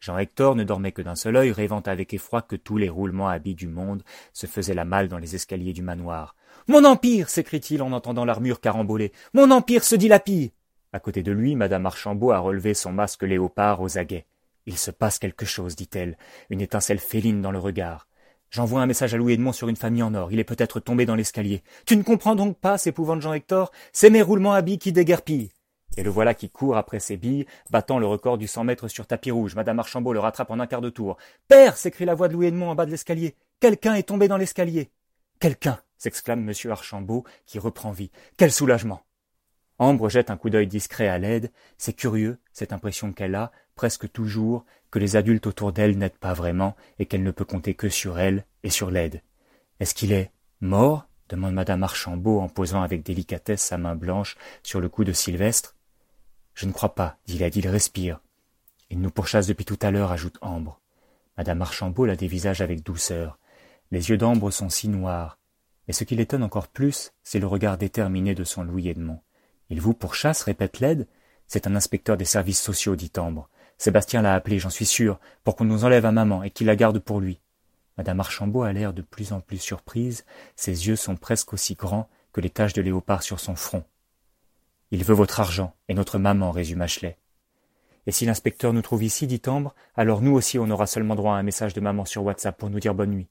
Jean-Hector 0.00 0.56
ne 0.56 0.64
dormait 0.64 0.92
que 0.92 1.02
d'un 1.02 1.14
seul 1.14 1.36
œil, 1.36 1.52
rêvant 1.52 1.80
avec 1.80 2.14
effroi 2.14 2.40
que 2.40 2.56
tous 2.56 2.78
les 2.78 2.88
roulements 2.88 3.28
habits 3.28 3.54
du 3.54 3.68
monde 3.68 4.02
se 4.32 4.46
faisaient 4.46 4.74
la 4.74 4.86
malle 4.86 5.08
dans 5.08 5.18
les 5.18 5.34
escaliers 5.34 5.74
du 5.74 5.82
manoir. 5.82 6.34
Mon 6.68 6.84
empire 6.84 7.28
s'écrie-t-il 7.28 7.82
en 7.82 7.92
entendant 7.92 8.24
l'armure 8.24 8.60
carambolée. 8.60 9.12
Mon 9.34 9.50
empire 9.50 9.84
se 9.84 9.94
dilapide 9.96 10.52
À 10.92 11.00
côté 11.00 11.22
de 11.22 11.32
lui, 11.32 11.54
madame 11.54 11.84
Archambault 11.84 12.32
a 12.32 12.38
relevé 12.38 12.72
son 12.72 12.92
masque 12.92 13.22
léopard 13.22 13.82
aux 13.82 13.98
aguets. 13.98 14.26
Il 14.66 14.78
se 14.78 14.90
passe 14.90 15.18
quelque 15.18 15.46
chose, 15.46 15.76
dit-elle, 15.76 16.16
une 16.48 16.60
étincelle 16.62 16.98
féline 16.98 17.42
dans 17.42 17.52
le 17.52 17.58
regard. 17.58 18.08
J'envoie 18.50 18.80
un 18.80 18.86
message 18.86 19.14
à 19.14 19.16
Louis 19.16 19.34
Edmond 19.34 19.52
sur 19.52 19.68
une 19.68 19.76
famille 19.76 20.02
en 20.02 20.14
or. 20.14 20.32
Il 20.32 20.40
est 20.40 20.44
peut-être 20.44 20.80
tombé 20.80 21.06
dans 21.06 21.14
l'escalier. 21.14 21.62
Tu 21.86 21.96
ne 21.96 22.02
comprends 22.02 22.34
donc 22.34 22.58
pas, 22.58 22.78
s'épouvante 22.78 23.20
Jean 23.20 23.32
Hector. 23.32 23.70
C'est 23.92 24.10
mes 24.10 24.22
roulements 24.22 24.60
billes 24.60 24.78
qui 24.78 24.92
déguerpillent. 24.92 25.52
Et 25.96 26.02
le 26.02 26.10
voilà 26.10 26.34
qui 26.34 26.50
court 26.50 26.76
après 26.76 27.00
ses 27.00 27.16
billes, 27.16 27.46
battant 27.70 27.98
le 27.98 28.06
record 28.06 28.38
du 28.38 28.46
cent 28.46 28.64
mètres 28.64 28.88
sur 28.88 29.06
tapis 29.06 29.30
rouge. 29.30 29.54
Madame 29.54 29.78
Archambault 29.80 30.12
le 30.12 30.20
rattrape 30.20 30.50
en 30.50 30.60
un 30.60 30.66
quart 30.66 30.80
de 30.80 30.90
tour. 30.90 31.16
Père 31.48 31.76
s'écrie 31.76 32.04
la 32.04 32.14
voix 32.14 32.28
de 32.28 32.34
Louis 32.34 32.46
Edmond 32.46 32.70
en 32.70 32.74
bas 32.74 32.86
de 32.86 32.90
l'escalier. 32.90 33.34
Quelqu'un 33.58 33.94
est 33.94 34.04
tombé 34.04 34.28
dans 34.28 34.36
l'escalier. 34.36 34.90
Quelqu'un 35.40 35.80
s'exclame 35.98 36.48
M. 36.48 36.70
Archambault, 36.70 37.24
qui 37.46 37.58
reprend 37.58 37.92
vie. 37.92 38.10
Quel 38.36 38.52
soulagement 38.52 39.02
Ambre 39.78 40.08
jette 40.08 40.30
un 40.30 40.36
coup 40.36 40.50
d'œil 40.50 40.66
discret 40.66 41.08
à 41.08 41.18
l'aide. 41.18 41.50
C'est 41.78 41.92
curieux, 41.92 42.38
cette 42.52 42.72
impression 42.72 43.12
qu'elle 43.12 43.34
a, 43.34 43.50
presque 43.74 44.10
toujours, 44.12 44.64
que 44.90 44.98
les 44.98 45.16
adultes 45.16 45.46
autour 45.46 45.72
d'elle 45.72 45.96
n'aident 45.96 46.18
pas 46.18 46.34
vraiment, 46.34 46.76
et 46.98 47.06
qu'elle 47.06 47.22
ne 47.22 47.30
peut 47.30 47.44
compter 47.44 47.74
que 47.74 47.88
sur 47.88 48.18
elle 48.18 48.44
et 48.62 48.70
sur 48.70 48.90
l'aide. 48.90 49.22
Est-ce 49.78 49.94
qu'il 49.94 50.12
est 50.12 50.30
mort? 50.60 51.06
demande 51.30 51.54
madame 51.54 51.82
Archambault 51.82 52.40
en 52.40 52.48
posant 52.48 52.82
avec 52.82 53.02
délicatesse 53.02 53.62
sa 53.62 53.78
main 53.78 53.94
blanche 53.94 54.36
sur 54.62 54.80
le 54.80 54.88
cou 54.88 55.04
de 55.04 55.12
Sylvestre. 55.12 55.76
Je 56.60 56.66
ne 56.66 56.72
crois 56.72 56.94
pas, 56.94 57.16
dit 57.26 57.38
l'aide, 57.38 57.56
il 57.56 57.66
respire. 57.66 58.20
Il 58.90 59.00
nous 59.00 59.10
pourchasse 59.10 59.46
depuis 59.46 59.64
tout 59.64 59.78
à 59.80 59.90
l'heure, 59.90 60.12
ajoute 60.12 60.36
Ambre. 60.42 60.78
Madame 61.38 61.62
Archambault 61.62 62.04
la 62.04 62.16
dévisage 62.16 62.60
avec 62.60 62.82
douceur. 62.82 63.38
Les 63.90 64.10
yeux 64.10 64.18
d'Ambre 64.18 64.50
sont 64.50 64.68
si 64.68 64.88
noirs, 64.88 65.38
et 65.88 65.94
ce 65.94 66.04
qui 66.04 66.16
l'étonne 66.16 66.42
encore 66.42 66.68
plus, 66.68 67.14
c'est 67.22 67.38
le 67.38 67.46
regard 67.46 67.78
déterminé 67.78 68.34
de 68.34 68.44
son 68.44 68.62
Louis 68.62 68.88
Edmond. 68.88 69.20
Il 69.70 69.80
vous 69.80 69.94
pourchasse, 69.94 70.42
répète 70.42 70.80
l'aide. 70.80 71.08
C'est 71.46 71.66
un 71.66 71.74
inspecteur 71.74 72.18
des 72.18 72.26
services 72.26 72.60
sociaux, 72.60 72.94
dit 72.94 73.12
Ambre. 73.16 73.48
Sébastien 73.78 74.20
l'a 74.20 74.34
appelé, 74.34 74.58
j'en 74.58 74.68
suis 74.68 74.84
sûr, 74.84 75.18
pour 75.44 75.56
qu'on 75.56 75.64
nous 75.64 75.86
enlève 75.86 76.04
à 76.04 76.12
maman 76.12 76.42
et 76.42 76.50
qu'il 76.50 76.66
la 76.66 76.76
garde 76.76 76.98
pour 76.98 77.22
lui. 77.22 77.40
Madame 77.96 78.20
Archambault 78.20 78.64
a 78.64 78.74
l'air 78.74 78.92
de 78.92 79.00
plus 79.00 79.32
en 79.32 79.40
plus 79.40 79.56
surprise, 79.56 80.26
ses 80.56 80.88
yeux 80.88 80.96
sont 80.96 81.16
presque 81.16 81.54
aussi 81.54 81.74
grands 81.74 82.10
que 82.34 82.42
les 82.42 82.50
taches 82.50 82.74
de 82.74 82.82
léopard 82.82 83.22
sur 83.22 83.40
son 83.40 83.56
front. 83.56 83.82
Il 84.92 85.04
veut 85.04 85.14
votre 85.14 85.40
argent 85.40 85.74
et 85.88 85.94
notre 85.94 86.18
maman, 86.18 86.50
résume 86.50 86.82
Ashley. 86.82 87.16
Et 88.06 88.12
si 88.12 88.26
l'inspecteur 88.26 88.72
nous 88.72 88.82
trouve 88.82 89.04
ici, 89.04 89.26
dit 89.26 89.42
Ambre, 89.46 89.74
alors 89.94 90.20
nous 90.20 90.32
aussi 90.32 90.58
on 90.58 90.70
aura 90.70 90.86
seulement 90.86 91.14
droit 91.14 91.34
à 91.34 91.38
un 91.38 91.42
message 91.42 91.74
de 91.74 91.80
maman 91.80 92.04
sur 92.04 92.24
WhatsApp 92.24 92.56
pour 92.56 92.70
nous 92.70 92.80
dire 92.80 92.94
bonne 92.94 93.10
nuit. 93.10 93.28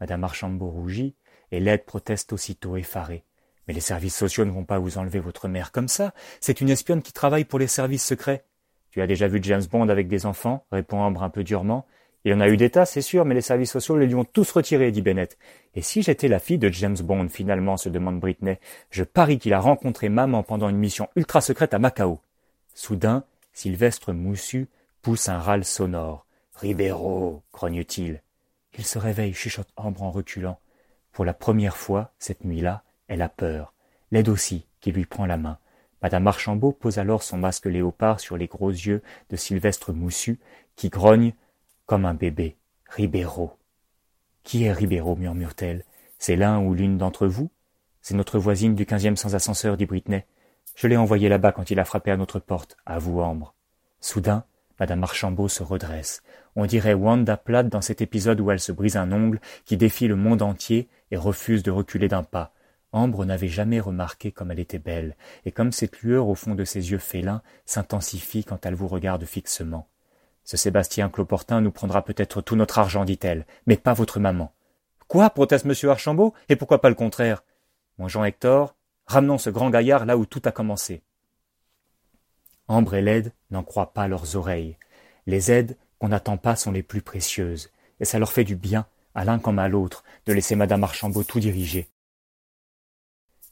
Madame 0.00 0.24
Archambault 0.24 0.70
rougit, 0.70 1.14
et 1.52 1.60
l'aide 1.60 1.84
proteste 1.84 2.32
aussitôt 2.32 2.76
effarée. 2.76 3.24
Mais 3.66 3.74
les 3.74 3.80
services 3.80 4.16
sociaux 4.16 4.44
ne 4.44 4.50
vont 4.50 4.64
pas 4.64 4.78
vous 4.78 4.98
enlever 4.98 5.20
votre 5.20 5.48
mère 5.48 5.72
comme 5.72 5.88
ça. 5.88 6.12
C'est 6.40 6.60
une 6.60 6.70
espionne 6.70 7.02
qui 7.02 7.12
travaille 7.12 7.44
pour 7.44 7.58
les 7.58 7.66
services 7.66 8.04
secrets. 8.04 8.44
Tu 8.90 9.00
as 9.00 9.06
déjà 9.06 9.28
vu 9.28 9.38
James 9.42 9.64
Bond 9.70 9.88
avec 9.88 10.08
des 10.08 10.26
enfants 10.26 10.66
répond 10.72 11.00
Ambre 11.00 11.22
un 11.22 11.30
peu 11.30 11.44
durement. 11.44 11.86
Il 12.24 12.34
en 12.34 12.40
a 12.40 12.48
eu 12.48 12.56
des 12.56 12.70
tas, 12.70 12.84
c'est 12.84 13.00
sûr, 13.00 13.24
mais 13.24 13.34
les 13.34 13.40
services 13.40 13.72
sociaux 13.72 13.96
les 13.96 14.06
lui 14.06 14.14
ont 14.14 14.24
tous 14.24 14.50
retirés, 14.52 14.90
dit 14.90 15.00
Bennett. 15.00 15.38
Et 15.74 15.80
si 15.80 16.02
j'étais 16.02 16.28
la 16.28 16.38
fille 16.38 16.58
de 16.58 16.68
James 16.68 16.98
Bond, 17.00 17.28
finalement, 17.28 17.76
se 17.76 17.88
demande 17.88 18.20
Britney, 18.20 18.58
je 18.90 19.04
parie 19.04 19.38
qu'il 19.38 19.54
a 19.54 19.60
rencontré 19.60 20.08
maman 20.08 20.42
pendant 20.42 20.68
une 20.68 20.76
mission 20.76 21.08
ultra 21.16 21.40
secrète 21.40 21.72
à 21.72 21.78
Macao. 21.78 22.20
Soudain, 22.74 23.24
Sylvestre 23.52 24.12
Moussu 24.12 24.68
pousse 25.00 25.28
un 25.28 25.38
râle 25.38 25.64
sonore. 25.64 26.26
Ribeiro, 26.54 27.42
grogne-t-il. 27.52 28.22
Il 28.76 28.84
se 28.84 28.98
réveille, 28.98 29.32
chuchote 29.32 29.72
Ambre 29.76 30.02
en 30.02 30.10
reculant. 30.10 30.58
Pour 31.12 31.24
la 31.24 31.34
première 31.34 31.76
fois, 31.76 32.12
cette 32.18 32.44
nuit-là, 32.44 32.82
elle 33.08 33.22
a 33.22 33.28
peur. 33.28 33.72
L'aide 34.10 34.28
aussi, 34.28 34.66
qui 34.80 34.92
lui 34.92 35.06
prend 35.06 35.26
la 35.26 35.38
main. 35.38 35.58
Madame 36.02 36.26
Archambault 36.26 36.72
pose 36.72 36.98
alors 36.98 37.22
son 37.22 37.38
masque 37.38 37.66
léopard 37.66 38.20
sur 38.20 38.36
les 38.36 38.46
gros 38.46 38.70
yeux 38.70 39.02
de 39.30 39.36
Sylvestre 39.36 39.92
Moussu, 39.92 40.38
qui 40.76 40.88
grogne 40.88 41.32
comme 41.90 42.04
un 42.04 42.14
bébé. 42.14 42.56
Ribeiro. 42.86 43.58
Qui 44.44 44.62
est 44.62 44.72
Ribeiro 44.72 45.16
murmure-t-elle? 45.16 45.84
C'est 46.20 46.36
l'un 46.36 46.60
ou 46.60 46.72
l'une 46.72 46.98
d'entre 46.98 47.26
vous? 47.26 47.50
C'est 48.00 48.14
notre 48.14 48.38
voisine 48.38 48.76
du 48.76 48.86
quinzième 48.86 49.16
sans 49.16 49.34
ascenseur, 49.34 49.76
dit 49.76 49.86
Britney. 49.86 50.24
Je 50.76 50.86
l'ai 50.86 50.96
envoyé 50.96 51.28
là-bas 51.28 51.50
quand 51.50 51.72
il 51.72 51.80
a 51.80 51.84
frappé 51.84 52.12
à 52.12 52.16
notre 52.16 52.38
porte, 52.38 52.76
à 52.86 53.00
vous, 53.00 53.18
Ambre. 53.18 53.56
Soudain, 54.00 54.44
Madame 54.78 55.02
Archambault 55.02 55.48
se 55.48 55.64
redresse. 55.64 56.22
On 56.54 56.64
dirait 56.64 56.94
Wanda 56.94 57.36
Platt 57.36 57.68
dans 57.68 57.80
cet 57.80 58.00
épisode 58.02 58.40
où 58.40 58.52
elle 58.52 58.60
se 58.60 58.70
brise 58.70 58.96
un 58.96 59.10
ongle, 59.10 59.40
qui 59.64 59.76
défie 59.76 60.06
le 60.06 60.14
monde 60.14 60.42
entier 60.42 60.88
et 61.10 61.16
refuse 61.16 61.64
de 61.64 61.72
reculer 61.72 62.06
d'un 62.06 62.22
pas. 62.22 62.52
Ambre 62.92 63.24
n'avait 63.24 63.48
jamais 63.48 63.80
remarqué 63.80 64.30
comme 64.30 64.52
elle 64.52 64.60
était 64.60 64.78
belle, 64.78 65.16
et 65.44 65.50
comme 65.50 65.72
cette 65.72 66.02
lueur 66.02 66.28
au 66.28 66.36
fond 66.36 66.54
de 66.54 66.64
ses 66.64 66.92
yeux 66.92 66.98
félins 66.98 67.42
s'intensifie 67.66 68.44
quand 68.44 68.64
elle 68.64 68.76
vous 68.76 68.86
regarde 68.86 69.24
fixement. 69.24 69.88
Ce 70.44 70.56
Sébastien 70.56 71.08
Cloportin 71.08 71.60
nous 71.60 71.70
prendra 71.70 72.02
peut-être 72.04 72.40
tout 72.42 72.56
notre 72.56 72.78
argent, 72.78 73.04
dit-elle, 73.04 73.46
mais 73.66 73.76
pas 73.76 73.92
votre 73.92 74.20
maman. 74.20 74.52
Quoi? 75.08 75.30
proteste 75.30 75.64
monsieur 75.64 75.90
Archambault, 75.90 76.34
et 76.48 76.56
pourquoi 76.56 76.80
pas 76.80 76.88
le 76.88 76.94
contraire? 76.94 77.42
Mon 77.98 78.08
Jean 78.08 78.24
Hector, 78.24 78.74
ramenons 79.06 79.38
ce 79.38 79.50
grand 79.50 79.70
gaillard 79.70 80.06
là 80.06 80.16
où 80.16 80.26
tout 80.26 80.42
a 80.44 80.52
commencé. 80.52 81.02
Ambre 82.68 82.94
et 82.94 83.02
Led 83.02 83.32
n'en 83.50 83.64
croient 83.64 83.92
pas 83.92 84.08
leurs 84.08 84.36
oreilles. 84.36 84.76
Les 85.26 85.50
aides 85.50 85.76
qu'on 85.98 86.08
n'attend 86.08 86.36
pas 86.36 86.56
sont 86.56 86.72
les 86.72 86.82
plus 86.82 87.02
précieuses, 87.02 87.70
et 87.98 88.04
ça 88.04 88.18
leur 88.18 88.32
fait 88.32 88.44
du 88.44 88.56
bien, 88.56 88.86
à 89.14 89.24
l'un 89.24 89.38
comme 89.38 89.58
à 89.58 89.68
l'autre, 89.68 90.04
de 90.26 90.32
laisser 90.32 90.54
madame 90.54 90.84
Archambault 90.84 91.24
tout 91.24 91.40
diriger. 91.40 91.88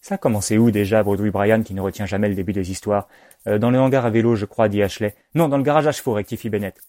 Ça 0.01 0.15
a 0.15 0.19
commencé 0.19 0.59
où 0.59 0.71
déjà, 0.71 1.03
Brodouille 1.03 1.31
Brian, 1.31 1.63
qui 1.63 1.75
ne 1.75 1.81
retient 1.81 2.07
jamais 2.07 2.29
le 2.29 2.35
début 2.35 2.53
des 2.53 2.71
histoires? 2.71 3.09
Euh, 3.47 3.59
Dans 3.59 3.71
le 3.71 3.81
hangar 3.81 4.07
à 4.07 4.11
vélo, 4.11 4.37
je 4.37 4.47
crois, 4.47 4.69
dit 4.69 4.83
Ashley. 4.83 5.15
Non, 5.35 5.49
dans 5.49 5.57
le 5.57 5.63
garage 5.63 5.87
à 5.87 5.93
chevaux, 5.93 6.13
rectifie 6.13 6.51
Bennett. 6.51 6.81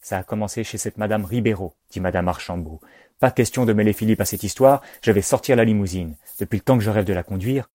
Ça 0.00 0.18
a 0.18 0.24
commencé 0.24 0.64
chez 0.64 0.78
cette 0.78 0.98
madame 0.98 1.24
Ribeiro, 1.24 1.74
dit 1.90 2.00
madame 2.00 2.28
Archambault. 2.28 2.80
Pas 3.20 3.30
question 3.30 3.64
de 3.64 3.72
mêler 3.72 3.92
Philippe 3.92 4.20
à 4.20 4.24
cette 4.24 4.42
histoire, 4.42 4.82
je 5.00 5.12
vais 5.12 5.22
sortir 5.22 5.54
la 5.54 5.64
limousine. 5.64 6.16
Depuis 6.40 6.56
le 6.56 6.64
temps 6.64 6.76
que 6.76 6.82
je 6.82 6.90
rêve 6.90 7.04
de 7.04 7.12
la 7.12 7.22
conduire. 7.22 7.70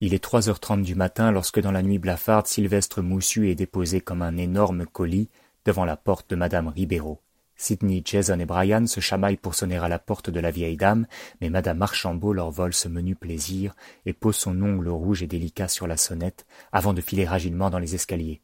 Il 0.00 0.14
est 0.14 0.22
trois 0.22 0.48
heures 0.48 0.60
trente 0.60 0.82
du 0.82 0.94
matin 0.94 1.30
lorsque 1.30 1.60
dans 1.60 1.72
la 1.72 1.82
nuit 1.82 1.98
blafarde, 1.98 2.46
Sylvestre 2.46 3.02
Moussu 3.02 3.50
est 3.50 3.54
déposé 3.54 4.00
comme 4.00 4.22
un 4.22 4.38
énorme 4.38 4.86
colis 4.86 5.28
devant 5.66 5.84
la 5.84 5.96
porte 5.96 6.30
de 6.30 6.36
madame 6.36 6.68
Ribeiro. 6.68 7.20
Sidney, 7.56 8.02
Jason 8.04 8.38
et 8.38 8.44
Brian 8.44 8.86
se 8.86 9.00
chamaillent 9.00 9.36
pour 9.36 9.54
sonner 9.54 9.78
à 9.78 9.88
la 9.88 9.98
porte 9.98 10.30
de 10.30 10.40
la 10.40 10.50
vieille 10.50 10.76
dame, 10.76 11.06
mais 11.40 11.50
madame 11.50 11.82
Archambault 11.82 12.32
leur 12.32 12.50
vole 12.50 12.74
ce 12.74 12.88
menu 12.88 13.16
plaisir 13.16 13.74
et 14.04 14.12
pose 14.12 14.36
son 14.36 14.60
ongle 14.62 14.88
rouge 14.88 15.22
et 15.22 15.26
délicat 15.26 15.68
sur 15.68 15.86
la 15.86 15.96
sonnette 15.96 16.46
avant 16.72 16.92
de 16.92 17.00
filer 17.00 17.26
agilement 17.26 17.70
dans 17.70 17.78
les 17.78 17.94
escaliers. 17.94 18.42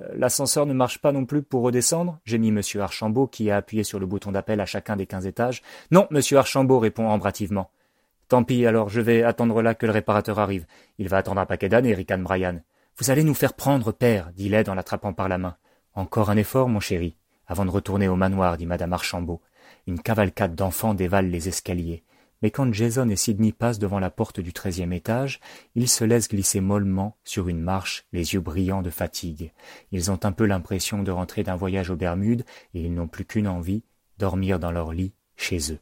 Euh, 0.00 0.08
l'ascenseur 0.14 0.66
ne 0.66 0.74
marche 0.74 0.98
pas 0.98 1.12
non 1.12 1.24
plus 1.24 1.42
pour 1.42 1.62
redescendre? 1.62 2.18
Gémit 2.24 2.52
monsieur 2.52 2.80
Archambault, 2.82 3.26
qui 3.26 3.50
a 3.50 3.56
appuyé 3.56 3.84
sur 3.84 3.98
le 3.98 4.06
bouton 4.06 4.32
d'appel 4.32 4.60
à 4.60 4.66
chacun 4.66 4.96
des 4.96 5.06
quinze 5.06 5.26
étages. 5.26 5.62
Non, 5.90 6.06
monsieur 6.10 6.38
Archambault, 6.38 6.78
répond 6.78 7.08
Ambre 7.08 7.30
Tant 8.28 8.44
pis, 8.44 8.66
alors 8.66 8.88
je 8.88 9.00
vais 9.00 9.22
attendre 9.22 9.62
là 9.62 9.74
que 9.74 9.86
le 9.86 9.92
réparateur 9.92 10.38
arrive. 10.38 10.66
Il 10.98 11.08
va 11.08 11.16
attendre 11.16 11.40
un 11.40 11.46
paquet 11.46 11.68
d'années, 11.68 11.94
ricane 11.94 12.22
Brian. 12.22 12.60
Vous 12.98 13.10
allez 13.10 13.24
nous 13.24 13.34
faire 13.34 13.54
prendre, 13.54 13.92
père, 13.92 14.30
dit 14.34 14.48
Led 14.48 14.68
en 14.68 14.74
l'attrapant 14.74 15.14
par 15.14 15.28
la 15.28 15.38
main. 15.38 15.56
Encore 15.94 16.28
un 16.28 16.36
effort, 16.36 16.68
mon 16.68 16.80
chéri, 16.80 17.16
avant 17.48 17.64
de 17.64 17.70
retourner 17.70 18.06
au 18.06 18.14
manoir, 18.14 18.56
dit 18.56 18.66
madame 18.66 18.92
Archambault. 18.92 19.42
Une 19.88 20.00
cavalcade 20.00 20.54
d'enfants 20.54 20.94
dévale 20.94 21.28
les 21.28 21.48
escaliers 21.48 22.04
mais 22.42 22.50
quand 22.50 22.72
Jason 22.72 23.08
et 23.08 23.16
Sidney 23.16 23.52
passent 23.52 23.78
devant 23.78 23.98
la 23.98 24.10
porte 24.10 24.40
du 24.40 24.52
treizième 24.52 24.92
étage, 24.92 25.40
ils 25.74 25.88
se 25.88 26.04
laissent 26.04 26.28
glisser 26.28 26.60
mollement 26.60 27.16
sur 27.24 27.48
une 27.48 27.60
marche, 27.60 28.04
les 28.12 28.34
yeux 28.34 28.40
brillants 28.40 28.82
de 28.82 28.90
fatigue. 28.90 29.52
Ils 29.90 30.10
ont 30.10 30.20
un 30.22 30.32
peu 30.32 30.46
l'impression 30.46 31.02
de 31.02 31.10
rentrer 31.10 31.42
d'un 31.42 31.56
voyage 31.56 31.90
aux 31.90 31.96
Bermudes, 31.96 32.44
et 32.74 32.82
ils 32.82 32.94
n'ont 32.94 33.08
plus 33.08 33.24
qu'une 33.24 33.48
envie, 33.48 33.82
dormir 34.18 34.58
dans 34.58 34.70
leur 34.70 34.92
lit, 34.92 35.12
chez 35.36 35.72
eux. 35.72 35.80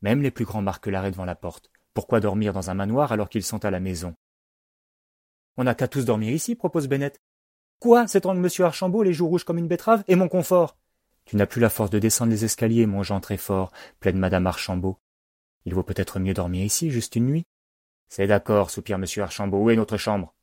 Même 0.00 0.22
les 0.22 0.30
plus 0.30 0.44
grands 0.44 0.62
marquent 0.62 0.86
l'arrêt 0.86 1.10
devant 1.10 1.24
la 1.24 1.34
porte. 1.34 1.70
Pourquoi 1.92 2.20
dormir 2.20 2.52
dans 2.52 2.70
un 2.70 2.74
manoir 2.74 3.12
alors 3.12 3.28
qu'ils 3.28 3.42
sont 3.42 3.64
à 3.64 3.70
la 3.70 3.80
maison? 3.80 4.14
On 5.56 5.64
n'a 5.64 5.74
qu'à 5.74 5.88
tous 5.88 6.04
dormir 6.04 6.32
ici, 6.32 6.54
propose 6.54 6.88
Bennett. 6.88 7.20
Quoi? 7.80 8.06
S'étrangle 8.06 8.40
monsieur 8.40 8.64
Archambault, 8.64 9.02
les 9.02 9.12
joues 9.12 9.28
rouges 9.28 9.44
comme 9.44 9.58
une 9.58 9.68
betterave, 9.68 10.04
et 10.08 10.16
mon 10.16 10.28
confort 10.28 10.77
Tu 11.28 11.36
n'as 11.36 11.44
plus 11.44 11.60
la 11.60 11.68
force 11.68 11.90
de 11.90 11.98
descendre 11.98 12.30
les 12.32 12.46
escaliers, 12.46 12.86
mon 12.86 13.02
Jean 13.02 13.20
très 13.20 13.36
fort, 13.36 13.70
plaide 14.00 14.16
madame 14.16 14.46
Archambault. 14.46 14.98
Il 15.66 15.74
vaut 15.74 15.82
peut-être 15.82 16.18
mieux 16.18 16.32
dormir 16.32 16.64
ici, 16.64 16.90
juste 16.90 17.16
une 17.16 17.26
nuit. 17.26 17.44
C'est 18.08 18.26
d'accord, 18.26 18.70
soupire 18.70 18.96
M. 18.96 19.04
Archambault. 19.18 19.58
Où 19.58 19.68
est 19.68 19.76
notre 19.76 19.98
chambre? 19.98 20.34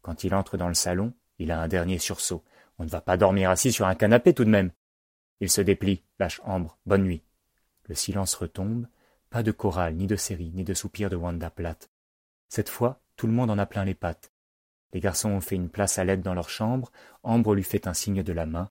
Quand 0.00 0.22
il 0.22 0.36
entre 0.36 0.56
dans 0.56 0.68
le 0.68 0.74
salon, 0.74 1.12
il 1.40 1.50
a 1.50 1.60
un 1.60 1.66
dernier 1.66 1.98
sursaut. 1.98 2.44
On 2.78 2.84
ne 2.84 2.88
va 2.88 3.00
pas 3.00 3.16
dormir 3.16 3.50
assis 3.50 3.72
sur 3.72 3.88
un 3.88 3.96
canapé 3.96 4.32
tout 4.32 4.44
de 4.44 4.50
même. 4.50 4.70
Il 5.40 5.50
se 5.50 5.60
déplie, 5.60 6.04
lâche 6.20 6.40
Ambre. 6.44 6.78
Bonne 6.86 7.02
nuit. 7.02 7.24
Le 7.86 7.96
silence 7.96 8.36
retombe. 8.36 8.86
Pas 9.30 9.42
de 9.42 9.50
chorale, 9.50 9.96
ni 9.96 10.06
de 10.06 10.14
série, 10.14 10.52
ni 10.54 10.62
de 10.62 10.72
soupir 10.72 11.10
de 11.10 11.16
Wanda 11.16 11.50
Platt. 11.50 11.90
Cette 12.48 12.68
fois, 12.68 13.00
tout 13.16 13.26
le 13.26 13.32
monde 13.32 13.50
en 13.50 13.58
a 13.58 13.66
plein 13.66 13.84
les 13.84 13.96
pattes. 13.96 14.30
Les 14.92 15.00
garçons 15.00 15.30
ont 15.30 15.40
fait 15.40 15.56
une 15.56 15.68
place 15.68 15.98
à 15.98 16.04
l'aide 16.04 16.22
dans 16.22 16.34
leur 16.34 16.48
chambre. 16.48 16.92
Ambre 17.24 17.56
lui 17.56 17.64
fait 17.64 17.88
un 17.88 17.92
signe 17.92 18.22
de 18.22 18.32
la 18.32 18.46
main, 18.46 18.70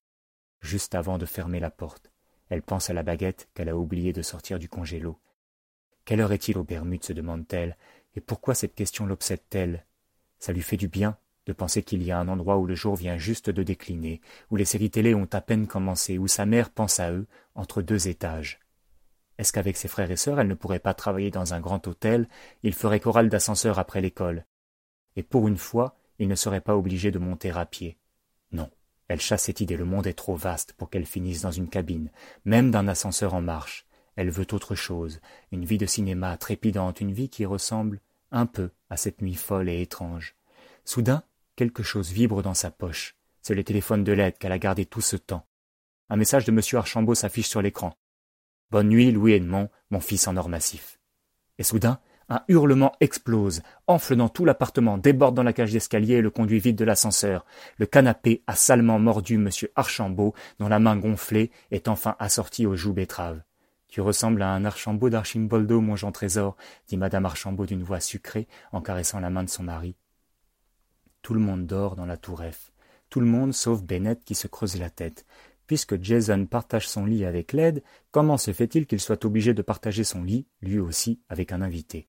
juste 0.62 0.96
avant 0.96 1.18
de 1.18 1.26
fermer 1.26 1.60
la 1.60 1.72
porte. 1.72 2.12
Elle 2.50 2.62
pense 2.62 2.90
à 2.90 2.94
la 2.94 3.04
baguette 3.04 3.50
qu'elle 3.54 3.70
a 3.70 3.78
oublié 3.78 4.14
de 4.14 4.22
sortir 4.22 4.60
du 4.60 4.70
congélo. 4.70 5.20
Quelle 6.06 6.22
heure 6.22 6.32
est-il 6.32 6.58
aux 6.58 6.64
Bermudes 6.64 7.04
se 7.04 7.14
demande-t-elle, 7.14 7.78
et 8.16 8.22
pourquoi 8.22 8.56
cette 8.56 8.76
question 8.76 9.06
l'obsède-t-elle? 9.06 9.86
Ça 10.40 10.54
lui 10.54 10.62
fait 10.62 10.78
du 10.78 10.88
bien 10.88 11.18
de 11.46 11.54
penser 11.54 11.82
qu'il 11.82 12.04
y 12.04 12.12
a 12.12 12.20
un 12.20 12.28
endroit 12.28 12.58
où 12.58 12.66
le 12.66 12.76
jour 12.76 12.96
vient 12.96 13.18
juste 13.18 13.50
de 13.50 13.64
décliner, 13.64 14.22
où 14.52 14.58
les 14.58 14.66
séries 14.66 14.92
télé 14.92 15.16
ont 15.16 15.28
à 15.32 15.42
peine 15.42 15.68
commencé, 15.68 16.18
où 16.18 16.28
sa 16.28 16.46
mère 16.46 16.70
pense 16.70 17.00
à 17.00 17.12
eux, 17.12 17.26
entre 17.56 17.82
deux 17.82 18.08
étages. 18.08 18.60
Est-ce 19.38 19.54
qu'avec 19.54 19.78
ses 19.78 19.88
frères 19.88 20.12
et 20.12 20.18
sœurs, 20.18 20.40
elle 20.40 20.48
ne 20.48 20.56
pourrait 20.56 20.80
pas 20.80 20.94
travailler 20.94 21.32
dans 21.32 21.54
un 21.54 21.62
grand 21.62 21.88
hôtel, 21.88 22.28
il 22.64 22.74
ferait 22.74 23.00
chorale 23.00 23.30
d'ascenseur 23.30 23.80
après 23.80 24.02
l'école 24.02 24.46
Et 25.16 25.24
pour 25.24 25.48
une 25.48 25.58
fois, 25.58 25.96
il 26.20 26.28
ne 26.28 26.36
serait 26.36 26.62
pas 26.62 26.76
obligé 26.76 27.12
de 27.12 27.20
monter 27.20 27.52
à 27.52 27.66
pied. 27.66 27.98
Non, 28.52 28.70
elle 29.08 29.22
chasse 29.22 29.44
cette 29.44 29.62
idée, 29.62 29.78
le 29.78 29.86
monde 29.86 30.08
est 30.08 30.14
trop 30.14 30.36
vaste 30.36 30.74
pour 30.74 30.90
qu'elle 30.90 31.06
finisse 31.06 31.42
dans 31.42 31.52
une 31.52 31.70
cabine, 31.70 32.12
même 32.46 32.72
d'un 32.72 32.88
ascenseur 32.88 33.34
en 33.34 33.42
marche. 33.42 33.86
Elle 34.16 34.30
veut 34.30 34.48
autre 34.52 34.76
chose, 34.76 35.22
une 35.52 35.64
vie 35.64 35.78
de 35.78 35.86
cinéma 35.86 36.38
trépidante, 36.38 37.00
une 37.00 37.14
vie 37.14 37.30
qui 37.30 37.46
ressemble 37.46 38.02
un 38.32 38.46
peu 38.46 38.72
à 38.90 38.98
cette 38.98 39.22
nuit 39.22 39.36
folle 39.36 39.70
et 39.70 39.82
étrange. 39.82 40.36
Soudain, 40.84 41.24
quelque 41.56 41.84
chose 41.84 42.12
vibre 42.12 42.42
dans 42.42 42.54
sa 42.54 42.72
poche. 42.72 43.16
C'est 43.42 43.56
le 43.56 43.64
téléphone 43.64 44.04
de 44.04 44.12
l'aide 44.12 44.38
qu'elle 44.38 44.52
a 44.52 44.60
gardé 44.60 44.86
tout 44.86 45.02
ce 45.02 45.16
temps. 45.16 45.46
Un 46.10 46.18
message 46.18 46.46
de 46.46 46.52
M. 46.52 46.62
Archambault 46.74 47.16
s'affiche 47.16 47.48
sur 47.48 47.62
l'écran. 47.62 47.94
Bonne 48.72 48.90
nuit, 48.90 49.12
Louis 49.12 49.34
Edmond, 49.34 49.70
mon 49.90 50.02
fils 50.02 50.28
en 50.28 50.36
or 50.36 50.50
massif. 50.50 51.00
Et 51.58 51.64
soudain, 51.64 52.00
un 52.30 52.42
hurlement 52.48 52.94
explose, 53.00 53.62
enfle 53.88 54.16
dans 54.16 54.30
tout 54.30 54.46
l'appartement, 54.46 54.98
déborde 54.98 55.36
dans 55.36 55.44
la 55.44 55.54
cage 55.54 55.72
d'escalier 55.72 56.16
et 56.16 56.22
le 56.22 56.30
conduit 56.30 56.60
vide 56.60 56.76
de 56.76 56.86
l'ascenseur. 56.86 57.46
Le 57.78 57.86
canapé 57.86 58.44
a 58.48 58.56
salement 58.56 59.00
mordu 59.00 59.36
M. 59.36 59.50
Archambault, 59.76 60.34
dont 60.60 60.68
la 60.68 60.80
main 60.80 60.98
gonflée 60.98 61.52
est 61.72 61.88
enfin 61.88 62.16
assortie 62.20 62.66
aux 62.66 62.76
joues 62.76 62.94
bettaves. 62.94 63.42
Tu 63.88 64.02
ressembles 64.02 64.42
à 64.42 64.52
un 64.52 64.66
Archambault 64.66 65.10
d'Archimboldo, 65.10 65.80
mon 65.80 65.96
Jean 65.96 66.12
Trésor, 66.12 66.58
dit 66.88 66.98
madame 66.98 67.26
Archambault 67.26 67.66
d'une 67.66 67.84
voix 67.84 68.02
sucrée 68.02 68.48
en 68.74 68.82
caressant 68.82 69.20
la 69.20 69.30
main 69.30 69.44
de 69.44 69.50
son 69.50 69.64
mari. 69.64 69.96
Tout 71.22 71.34
le 71.34 71.40
monde 71.40 71.66
dort 71.66 71.96
dans 71.96 72.06
la 72.06 72.18
tour 72.18 72.44
F. 72.44 72.72
Tout 73.10 73.22
le 73.22 73.26
monde 73.26 73.54
sauf 73.54 73.82
Bennett 73.82 74.24
qui 74.26 74.36
se 74.36 74.48
creuse 74.48 74.78
la 74.78 74.90
tête. 74.90 75.26
Puisque 75.66 76.02
Jason 76.02 76.46
partage 76.46 76.88
son 76.88 77.06
lit 77.06 77.26
avec 77.26 77.54
Led, 77.54 77.84
comment 78.12 78.38
se 78.38 78.52
fait-il 78.52 78.86
qu'il 78.86 79.02
soit 79.02 79.26
obligé 79.26 79.54
de 79.54 79.62
partager 79.62 80.04
son 80.04 80.24
lit, 80.24 80.48
lui 80.62 80.80
aussi, 80.80 81.22
avec 81.30 81.52
un 81.52 81.62
invité? 81.62 82.08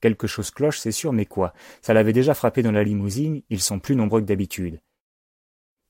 Quelque 0.00 0.26
chose 0.26 0.50
cloche, 0.50 0.78
c'est 0.78 0.92
sûr, 0.92 1.12
mais 1.12 1.26
quoi? 1.26 1.52
Ça 1.82 1.94
l'avait 1.94 2.12
déjà 2.12 2.34
frappé 2.34 2.62
dans 2.62 2.72
la 2.72 2.84
limousine, 2.84 3.42
ils 3.48 3.60
sont 3.60 3.78
plus 3.78 3.96
nombreux 3.96 4.20
que 4.20 4.26
d'habitude. 4.26 4.80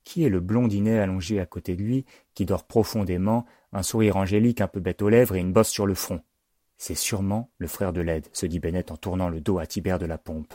Qui 0.05 0.25
est 0.25 0.29
le 0.29 0.41
blondinet 0.41 0.99
allongé 0.99 1.41
à 1.41 1.47
côté 1.47 1.75
de 1.75 1.83
lui, 1.83 2.05
qui 2.35 2.47
dort 2.47 2.67
profondément, 2.67 3.47
un 3.73 3.83
sourire 3.83 4.17
angélique 4.17 4.61
un 4.61 4.69
peu 4.69 4.79
bête 4.81 5.03
aux 5.03 5.09
lèvres 5.09 5.35
et 5.35 5.41
une 5.41 5.53
bosse 5.53 5.71
sur 5.71 5.87
le 5.87 5.95
front? 5.95 6.23
C'est 6.79 6.95
sûrement 6.95 7.51
le 7.59 7.67
frère 7.67 7.93
de 7.93 8.01
Led, 8.01 8.29
se 8.33 8.47
dit 8.47 8.61
Bennett 8.61 8.91
en 8.91 8.97
tournant 8.97 9.29
le 9.29 9.41
dos 9.41 9.59
à 9.59 9.67
Tibère 9.67 9.99
de 9.99 10.07
la 10.07 10.19
Pompe. 10.19 10.55